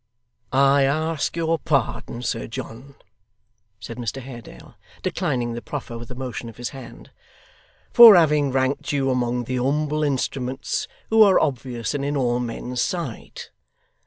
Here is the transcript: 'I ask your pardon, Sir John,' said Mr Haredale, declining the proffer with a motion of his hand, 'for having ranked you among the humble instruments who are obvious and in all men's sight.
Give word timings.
'I 0.51 0.81
ask 0.81 1.35
your 1.35 1.59
pardon, 1.59 2.23
Sir 2.23 2.47
John,' 2.47 2.95
said 3.79 3.97
Mr 3.97 4.19
Haredale, 4.19 4.73
declining 5.03 5.53
the 5.53 5.61
proffer 5.61 5.95
with 5.95 6.09
a 6.09 6.15
motion 6.15 6.49
of 6.49 6.57
his 6.57 6.69
hand, 6.69 7.11
'for 7.93 8.15
having 8.15 8.51
ranked 8.51 8.91
you 8.91 9.11
among 9.11 9.43
the 9.43 9.57
humble 9.57 10.03
instruments 10.03 10.87
who 11.11 11.21
are 11.21 11.39
obvious 11.39 11.93
and 11.93 12.03
in 12.03 12.17
all 12.17 12.39
men's 12.39 12.81
sight. 12.81 13.51